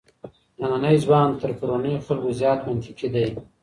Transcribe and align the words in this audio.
نننی 0.61 0.95
ځوان 1.05 1.29
تر 1.41 1.51
پرونيو 1.59 2.03
خلګو 2.05 2.29
زيات 2.39 2.59
منطقي 2.67 3.07
دی. 3.15 3.27